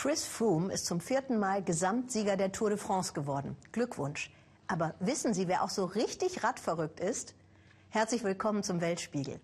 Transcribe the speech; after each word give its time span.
Chris 0.00 0.24
Froome 0.24 0.72
ist 0.72 0.86
zum 0.86 1.00
vierten 1.00 1.40
Mal 1.40 1.60
Gesamtsieger 1.60 2.36
der 2.36 2.52
Tour 2.52 2.68
de 2.68 2.78
France 2.78 3.12
geworden. 3.12 3.56
Glückwunsch. 3.72 4.30
Aber 4.68 4.94
wissen 5.00 5.34
Sie, 5.34 5.48
wer 5.48 5.64
auch 5.64 5.70
so 5.70 5.86
richtig 5.86 6.44
radverrückt 6.44 7.00
ist? 7.00 7.34
Herzlich 7.88 8.22
willkommen 8.22 8.62
zum 8.62 8.80
Weltspiegel. 8.80 9.40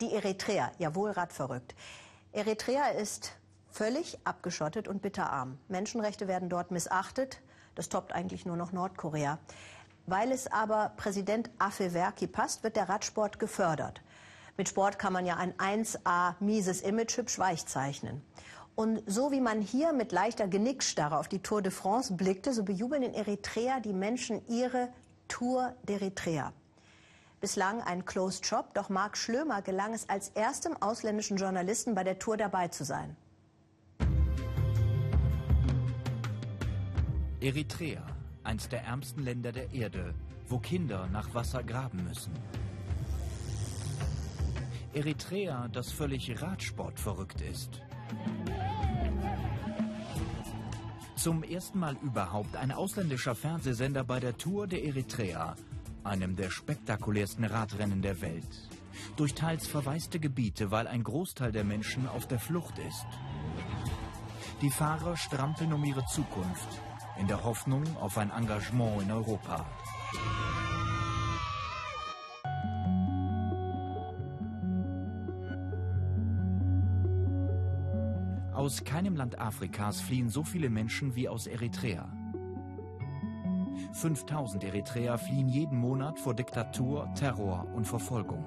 Die 0.00 0.14
Eritrea, 0.14 0.70
jawohl 0.78 1.10
radverrückt. 1.10 1.74
Eritrea 2.30 2.90
ist 2.90 3.32
völlig 3.68 4.20
abgeschottet 4.22 4.86
und 4.86 5.02
bitterarm. 5.02 5.58
Menschenrechte 5.66 6.28
werden 6.28 6.48
dort 6.48 6.70
missachtet. 6.70 7.40
Das 7.74 7.88
toppt 7.88 8.12
eigentlich 8.12 8.46
nur 8.46 8.56
noch 8.56 8.70
Nordkorea. 8.70 9.40
Weil 10.06 10.30
es 10.30 10.46
aber 10.46 10.92
Präsident 10.96 11.50
Afewerki 11.58 12.28
passt, 12.28 12.62
wird 12.62 12.76
der 12.76 12.88
Radsport 12.88 13.40
gefördert. 13.40 14.02
Mit 14.56 14.68
Sport 14.68 15.00
kann 15.00 15.12
man 15.12 15.26
ja 15.26 15.36
ein 15.36 15.52
1A 15.54 16.34
mieses 16.38 16.80
Image 16.80 17.16
hübsch 17.16 17.40
weich 17.40 17.66
zeichnen. 17.66 18.22
Und 18.78 19.02
so 19.06 19.32
wie 19.32 19.40
man 19.40 19.60
hier 19.60 19.92
mit 19.92 20.12
leichter 20.12 20.46
Genickstarre 20.46 21.18
auf 21.18 21.26
die 21.26 21.40
Tour 21.40 21.62
de 21.62 21.72
France 21.72 22.14
blickte, 22.14 22.52
so 22.52 22.62
bejubeln 22.62 23.02
in 23.02 23.12
Eritrea 23.12 23.80
die 23.80 23.92
Menschen 23.92 24.40
ihre 24.46 24.90
Tour 25.26 25.74
d'Eritrea. 25.84 26.52
Bislang 27.40 27.82
ein 27.82 28.04
Closed 28.04 28.46
Shop, 28.46 28.72
doch 28.74 28.88
Marc 28.88 29.16
Schlömer 29.16 29.62
gelang 29.62 29.94
es 29.94 30.08
als 30.08 30.28
erstem 30.28 30.76
ausländischen 30.80 31.38
Journalisten 31.38 31.96
bei 31.96 32.04
der 32.04 32.20
Tour 32.20 32.36
dabei 32.36 32.68
zu 32.68 32.84
sein. 32.84 33.16
Eritrea, 37.40 38.06
eins 38.44 38.68
der 38.68 38.84
ärmsten 38.84 39.24
Länder 39.24 39.50
der 39.50 39.72
Erde, 39.72 40.14
wo 40.46 40.60
Kinder 40.60 41.08
nach 41.08 41.34
Wasser 41.34 41.64
graben 41.64 42.04
müssen. 42.04 42.32
Eritrea, 44.94 45.66
das 45.66 45.90
völlig 45.90 46.40
Radsport 46.40 47.00
verrückt 47.00 47.40
ist. 47.40 47.82
Zum 51.16 51.42
ersten 51.42 51.80
Mal 51.80 51.96
überhaupt 52.02 52.56
ein 52.56 52.70
ausländischer 52.70 53.34
Fernsehsender 53.34 54.04
bei 54.04 54.20
der 54.20 54.36
Tour 54.38 54.66
de 54.66 54.86
Eritrea, 54.86 55.56
einem 56.04 56.36
der 56.36 56.50
spektakulärsten 56.50 57.44
Radrennen 57.44 58.02
der 58.02 58.20
Welt. 58.20 58.68
Durch 59.16 59.34
teils 59.34 59.66
verwaiste 59.66 60.20
Gebiete, 60.20 60.70
weil 60.70 60.86
ein 60.86 61.02
Großteil 61.02 61.50
der 61.50 61.64
Menschen 61.64 62.08
auf 62.08 62.28
der 62.28 62.38
Flucht 62.38 62.78
ist. 62.78 63.06
Die 64.62 64.70
Fahrer 64.70 65.16
strampeln 65.16 65.72
um 65.72 65.84
ihre 65.84 66.04
Zukunft, 66.06 66.68
in 67.18 67.26
der 67.26 67.42
Hoffnung 67.42 67.84
auf 67.96 68.16
ein 68.16 68.30
Engagement 68.30 69.02
in 69.02 69.10
Europa. 69.10 69.66
Aus 78.58 78.82
keinem 78.82 79.14
Land 79.14 79.38
Afrikas 79.38 80.00
fliehen 80.00 80.28
so 80.28 80.42
viele 80.42 80.68
Menschen 80.68 81.14
wie 81.14 81.28
aus 81.28 81.46
Eritrea. 81.46 82.08
5000 83.92 84.64
Eritreer 84.64 85.16
fliehen 85.16 85.48
jeden 85.48 85.78
Monat 85.78 86.18
vor 86.18 86.34
Diktatur, 86.34 87.08
Terror 87.14 87.68
und 87.72 87.86
Verfolgung. 87.86 88.44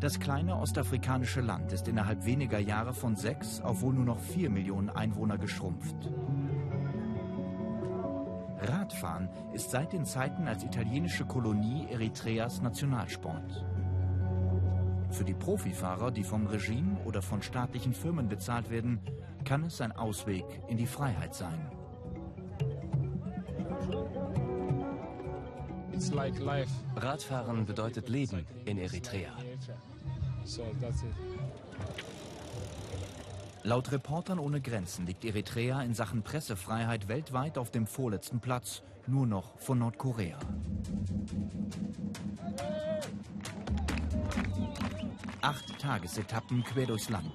Das 0.00 0.18
kleine 0.18 0.56
ostafrikanische 0.56 1.42
Land 1.42 1.70
ist 1.70 1.86
innerhalb 1.86 2.24
weniger 2.24 2.58
Jahre 2.58 2.92
von 2.92 3.14
sechs 3.14 3.60
auf 3.60 3.82
wohl 3.82 3.94
nur 3.94 4.06
noch 4.06 4.18
vier 4.18 4.50
Millionen 4.50 4.90
Einwohner 4.90 5.38
geschrumpft. 5.38 6.10
Radfahren 8.58 9.28
ist 9.52 9.70
seit 9.70 9.92
den 9.92 10.04
Zeiten 10.04 10.48
als 10.48 10.64
italienische 10.64 11.24
Kolonie 11.24 11.86
Eritreas 11.88 12.62
Nationalsport. 12.62 13.64
Für 15.10 15.24
die 15.24 15.34
Profifahrer, 15.34 16.10
die 16.10 16.24
vom 16.24 16.46
Regime 16.46 16.96
oder 17.04 17.22
von 17.22 17.42
staatlichen 17.42 17.92
Firmen 17.92 18.28
bezahlt 18.28 18.70
werden, 18.70 19.00
kann 19.44 19.64
es 19.64 19.80
ein 19.80 19.92
Ausweg 19.92 20.44
in 20.68 20.76
die 20.76 20.86
Freiheit 20.86 21.34
sein. 21.34 21.70
Radfahren 26.96 27.66
bedeutet 27.66 28.08
Leben 28.08 28.46
in 28.66 28.78
Eritrea. 28.78 29.32
Laut 33.64 33.92
Reportern 33.92 34.38
ohne 34.38 34.60
Grenzen 34.60 35.06
liegt 35.06 35.24
Eritrea 35.24 35.82
in 35.82 35.94
Sachen 35.94 36.22
Pressefreiheit 36.22 37.08
weltweit 37.08 37.58
auf 37.58 37.70
dem 37.70 37.86
vorletzten 37.86 38.40
Platz, 38.40 38.82
nur 39.06 39.26
noch 39.26 39.58
von 39.58 39.80
Nordkorea. 39.80 40.38
Acht 45.40 45.78
Tagesetappen 45.78 46.64
quer 46.64 46.86
durchs 46.86 47.10
Land. 47.10 47.32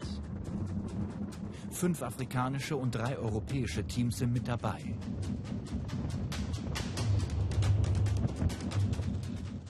Fünf 1.71 2.01
afrikanische 2.01 2.75
und 2.75 2.93
drei 2.93 3.17
europäische 3.17 3.85
Teams 3.85 4.17
sind 4.17 4.33
mit 4.33 4.45
dabei. 4.45 4.81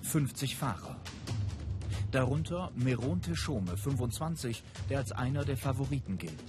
50 0.02 0.56
Fahrer. 0.56 1.00
Darunter 2.12 2.72
Meron 2.76 3.22
Teshome, 3.22 3.78
25, 3.78 4.64
der 4.90 4.98
als 4.98 5.12
einer 5.12 5.46
der 5.46 5.58
Favoriten 5.58 6.18
gilt. 6.18 6.44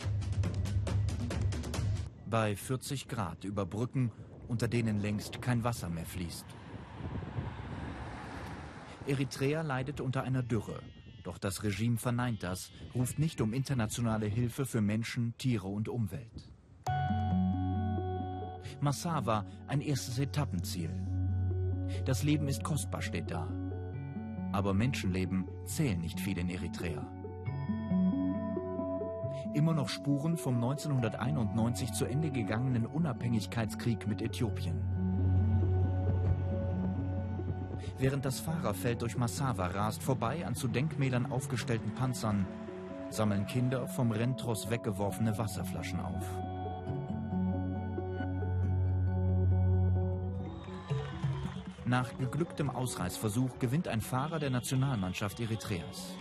Bei 2.28 2.56
40 2.56 3.09
Grad 3.09 3.44
über 3.44 3.67
Brücken, 3.67 4.11
unter 4.49 4.69
denen 4.69 5.00
längst 5.00 5.43
kein 5.43 5.65
Wasser 5.65 5.91
mehr 5.91 6.06
fließt. 6.06 6.47
Eritrea 9.06 9.61
leidet 9.61 10.00
unter 10.00 10.23
einer 10.23 10.43
Dürre. 10.43 10.81
Doch 11.25 11.39
das 11.39 11.62
Regime 11.62 11.97
verneint 11.97 12.43
das, 12.43 12.71
ruft 12.95 13.19
nicht 13.19 13.41
um 13.41 13.55
internationale 13.55 14.27
Hilfe 14.27 14.67
für 14.67 14.83
Menschen, 14.83 15.35
Tiere 15.39 15.67
und 15.67 15.89
Umwelt. 15.89 16.53
Massawa, 18.81 19.47
ein 19.67 19.81
erstes 19.81 20.19
Etappenziel. 20.19 20.91
Das 22.05 22.23
Leben 22.23 22.47
ist 22.47 22.62
kostbar, 22.62 23.01
steht 23.01 23.31
da. 23.31 23.49
Aber 24.53 24.75
Menschenleben 24.75 25.47
zählen 25.65 25.99
nicht 25.99 26.21
viel 26.21 26.37
in 26.37 26.51
Eritrea. 26.51 27.11
Immer 29.55 29.73
noch 29.73 29.89
Spuren 29.89 30.37
vom 30.37 30.56
1991 30.56 31.93
zu 31.93 32.05
Ende 32.05 32.31
gegangenen 32.31 32.85
Unabhängigkeitskrieg 32.85 34.06
mit 34.06 34.21
Äthiopien. 34.21 35.03
Während 37.99 38.25
das 38.25 38.41
Fahrerfeld 38.41 39.03
durch 39.03 39.17
Massawa 39.17 39.67
rast, 39.67 40.03
vorbei 40.03 40.45
an 40.47 40.55
zu 40.55 40.69
Denkmälern 40.69 41.31
aufgestellten 41.31 41.95
Panzern, 41.95 42.47
sammeln 43.11 43.47
Kinder 43.47 43.87
vom 43.87 44.11
Renntross 44.11 44.71
weggeworfene 44.71 45.37
Wasserflaschen 45.39 46.00
auf. 46.00 46.25
Nach 51.87 52.17
geglücktem 52.19 52.71
Ausreißversuch 52.71 53.59
gewinnt 53.59 53.89
ein 53.89 54.00
Fahrer 54.00 54.39
der 54.39 54.50
Nationalmannschaft 54.50 55.39
Eritreas. 55.39 56.15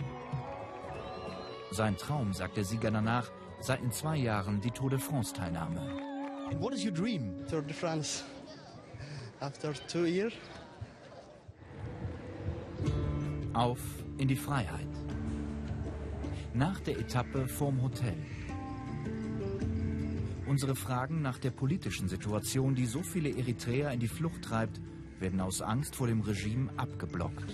Sein 1.70 1.96
Traum, 1.96 2.32
sagt 2.32 2.56
der 2.56 2.64
Sieger 2.64 2.90
danach, 2.90 3.30
sei 3.60 3.76
in 3.76 3.90
zwei 3.90 4.16
Jahren 4.16 4.60
die 4.60 4.70
Tour 4.70 4.90
de 4.90 4.98
France-Teilnahme. 4.98 5.80
What 6.60 6.74
is 6.74 6.84
your 6.84 6.92
dream? 6.92 7.44
Tour 7.48 7.62
de 7.62 7.74
France. 7.74 8.22
After 9.40 9.72
two 9.88 10.04
years, 10.04 10.34
Auf 13.54 13.78
in 14.18 14.26
die 14.26 14.36
Freiheit. 14.36 14.88
Nach 16.54 16.80
der 16.80 16.98
Etappe 16.98 17.46
vorm 17.46 17.80
Hotel. 17.82 18.16
Unsere 20.46 20.74
Fragen 20.74 21.22
nach 21.22 21.38
der 21.38 21.50
politischen 21.50 22.08
Situation, 22.08 22.74
die 22.74 22.86
so 22.86 23.02
viele 23.02 23.30
Eritreer 23.30 23.92
in 23.92 24.00
die 24.00 24.08
Flucht 24.08 24.42
treibt, 24.42 24.80
werden 25.20 25.40
aus 25.40 25.62
Angst 25.62 25.94
vor 25.96 26.08
dem 26.08 26.20
Regime 26.20 26.70
abgeblockt. 26.76 27.52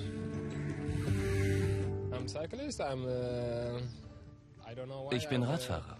Ich 5.12 5.28
bin 5.28 5.42
Radfahrer 5.42 5.98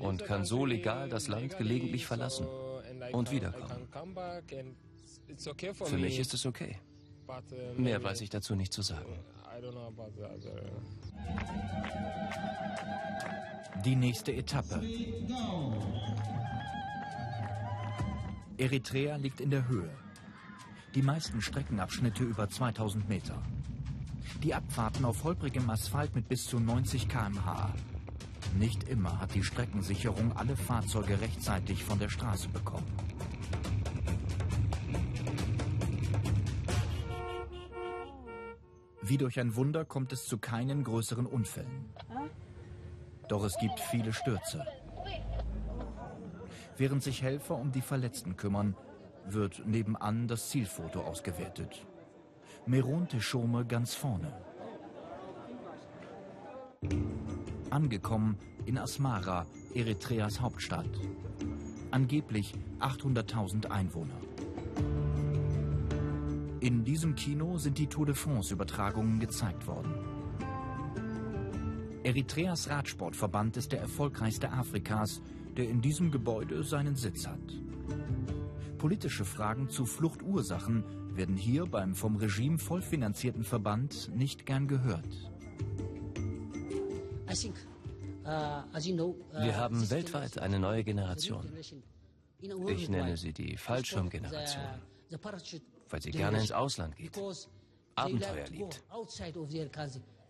und 0.00 0.24
kann 0.24 0.44
so 0.44 0.64
legal 0.64 1.08
das 1.08 1.28
Land 1.28 1.58
gelegentlich 1.58 2.06
verlassen 2.06 2.46
und 3.12 3.30
wiederkommen. 3.30 3.88
Für 5.84 5.98
mich 5.98 6.18
ist 6.18 6.34
es 6.34 6.46
okay. 6.46 6.78
Mehr 7.76 8.02
weiß 8.02 8.20
ich 8.22 8.30
dazu 8.30 8.54
nicht 8.54 8.72
zu 8.72 8.82
sagen. 8.82 9.14
Die 13.84 13.96
nächste 13.96 14.32
Etappe. 14.32 14.82
Eritrea 18.56 19.16
liegt 19.16 19.40
in 19.40 19.50
der 19.50 19.68
Höhe. 19.68 19.90
Die 20.94 21.02
meisten 21.02 21.40
Streckenabschnitte 21.40 22.24
über 22.24 22.48
2000 22.48 23.08
Meter. 23.08 23.40
Die 24.42 24.54
Abfahrten 24.54 25.04
auf 25.04 25.24
holprigem 25.24 25.68
Asphalt 25.70 26.14
mit 26.14 26.28
bis 26.28 26.46
zu 26.46 26.58
90 26.58 27.08
km/h. 27.08 27.74
Nicht 28.58 28.88
immer 28.88 29.20
hat 29.20 29.34
die 29.34 29.44
Streckensicherung 29.44 30.36
alle 30.36 30.56
Fahrzeuge 30.56 31.20
rechtzeitig 31.20 31.84
von 31.84 31.98
der 31.98 32.08
Straße 32.08 32.48
bekommen. 32.48 32.86
Wie 39.10 39.18
durch 39.18 39.40
ein 39.40 39.56
Wunder 39.56 39.84
kommt 39.84 40.12
es 40.12 40.24
zu 40.24 40.38
keinen 40.38 40.84
größeren 40.84 41.26
Unfällen. 41.26 41.86
Doch 43.28 43.42
es 43.42 43.58
gibt 43.58 43.80
viele 43.80 44.12
Stürze. 44.12 44.64
Während 46.76 47.02
sich 47.02 47.20
Helfer 47.20 47.56
um 47.56 47.72
die 47.72 47.80
Verletzten 47.80 48.36
kümmern, 48.36 48.76
wird 49.26 49.66
nebenan 49.66 50.28
das 50.28 50.50
Zielfoto 50.50 51.00
ausgewertet. 51.00 51.84
Meron 52.66 53.08
Teshome 53.08 53.64
ganz 53.66 53.94
vorne. 53.94 54.32
Angekommen 57.70 58.38
in 58.64 58.78
Asmara, 58.78 59.44
Eritreas 59.74 60.40
Hauptstadt. 60.40 60.86
Angeblich 61.90 62.54
800.000 62.78 63.72
Einwohner. 63.72 64.29
In 66.60 66.84
diesem 66.84 67.14
Kino 67.14 67.56
sind 67.56 67.78
die 67.78 67.86
Tour 67.86 68.04
de 68.04 68.14
France-Übertragungen 68.14 69.18
gezeigt 69.18 69.66
worden. 69.66 69.94
Eritreas 72.02 72.68
Radsportverband 72.68 73.56
ist 73.56 73.72
der 73.72 73.80
erfolgreichste 73.80 74.52
Afrikas, 74.52 75.22
der 75.56 75.70
in 75.70 75.80
diesem 75.80 76.10
Gebäude 76.10 76.62
seinen 76.62 76.96
Sitz 76.96 77.26
hat. 77.26 77.38
Politische 78.76 79.24
Fragen 79.24 79.70
zu 79.70 79.86
Fluchtursachen 79.86 80.84
werden 81.16 81.36
hier 81.36 81.64
beim 81.64 81.94
vom 81.94 82.16
Regime 82.16 82.58
vollfinanzierten 82.58 83.44
Verband 83.44 84.14
nicht 84.14 84.44
gern 84.44 84.68
gehört. 84.68 85.30
Uh, 88.22 88.26
uh, 88.26 89.42
Wir 89.42 89.56
haben 89.56 89.90
weltweit 89.90 90.38
eine 90.38 90.58
neue 90.58 90.84
Generation. 90.84 91.46
Ich 92.68 92.88
nenne 92.88 93.16
sie 93.16 93.32
die 93.32 93.56
Fallschirmgeneration, 93.56 94.64
weil 95.90 96.02
sie 96.02 96.10
gerne 96.10 96.40
ins 96.40 96.52
Ausland 96.52 96.96
geht, 96.96 97.18
Abenteuer 97.94 98.46
liebt. 98.48 98.82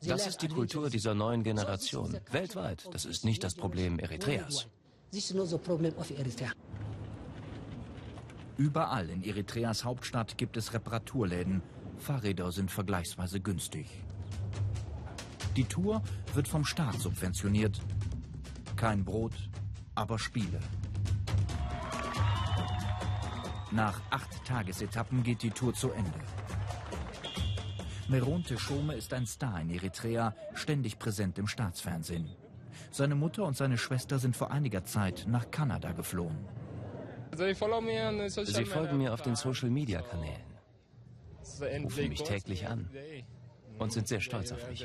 Das 0.03 0.27
ist 0.27 0.43
die 0.43 0.49
Kultur 0.49 0.89
dieser 0.89 1.15
neuen 1.15 1.43
Generation, 1.43 2.19
weltweit. 2.31 2.89
Das 2.93 3.05
ist 3.05 3.25
nicht 3.25 3.45
das 3.45 3.55
Problem 3.55 3.99
Eritreas. 3.99 4.67
Überall 8.57 9.11
in 9.11 9.23
Eritreas 9.23 9.85
Hauptstadt 9.85 10.39
gibt 10.39 10.57
es 10.57 10.73
Reparaturläden. 10.73 11.63
Fahrräder 11.99 12.53
sind 12.53 12.71
vergleichsweise 12.71 13.41
günstig. 13.41 13.87
Die 15.57 15.65
Tour 15.65 16.03
wird 16.35 16.47
vom 16.47 16.65
Staat 16.65 17.01
subventioniert. 17.01 17.81
Kein 18.77 19.05
Brot, 19.05 19.35
aber 19.95 20.19
Spiele. 20.19 20.61
Nach 23.73 24.01
acht 24.11 24.45
Tagesetappen 24.45 25.23
geht 25.23 25.43
die 25.43 25.51
Tour 25.51 25.73
zu 25.75 25.93
Ende. 25.93 26.19
Meron 28.09 28.43
Teshome 28.43 28.95
ist 28.95 29.13
ein 29.13 29.27
Star 29.27 29.61
in 29.61 29.71
Eritrea, 29.71 30.35
ständig 30.55 30.99
präsent 30.99 31.39
im 31.39 31.47
Staatsfernsehen. 31.47 32.29
Seine 32.91 33.15
Mutter 33.15 33.45
und 33.45 33.57
seine 33.57 33.79
Schwester 33.79 34.19
sind 34.19 34.37
vor 34.37 34.51
einiger 34.51 34.85
Zeit 34.85 35.27
nach 35.29 35.53
Kanada 35.53 35.93
geflohen. 35.93 36.37
Sie 37.37 37.55
folgen 38.65 38.99
mir 38.99 39.15
auf 39.15 39.23
den 39.23 39.37
Social-Media-Kanälen, 39.37 40.43
rufen 41.85 42.09
mich 42.09 42.25
täglich 42.25 42.67
an 42.67 42.91
und 43.79 43.93
sind 43.93 44.09
sehr 44.09 44.21
stolz 44.21 44.51
auf 44.51 44.69
mich. 44.69 44.85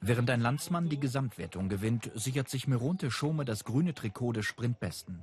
Während 0.00 0.30
ein 0.30 0.40
Landsmann 0.40 0.88
die 0.88 0.98
Gesamtwertung 0.98 1.68
gewinnt, 1.68 2.10
sichert 2.14 2.48
sich 2.48 2.66
Meronte 2.66 3.12
Schome 3.12 3.44
das 3.44 3.62
grüne 3.62 3.94
Trikot 3.94 4.32
des 4.32 4.46
Sprintbesten. 4.46 5.20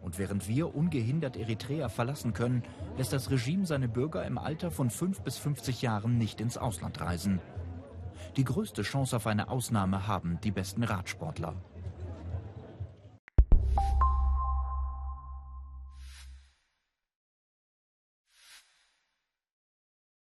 Und 0.00 0.18
während 0.18 0.48
wir 0.48 0.74
ungehindert 0.74 1.36
Eritrea 1.36 1.88
verlassen 1.88 2.32
können, 2.32 2.62
lässt 2.96 3.12
das 3.12 3.30
Regime 3.30 3.66
seine 3.66 3.88
Bürger 3.88 4.24
im 4.24 4.38
Alter 4.38 4.70
von 4.70 4.90
5 4.90 5.22
bis 5.22 5.38
50 5.38 5.82
Jahren 5.82 6.18
nicht 6.18 6.40
ins 6.40 6.56
Ausland 6.56 7.00
reisen. 7.00 7.40
Die 8.36 8.44
größte 8.44 8.82
Chance 8.82 9.16
auf 9.16 9.26
eine 9.26 9.48
Ausnahme 9.48 10.06
haben 10.06 10.38
die 10.42 10.52
besten 10.52 10.84
Radsportler. 10.84 11.54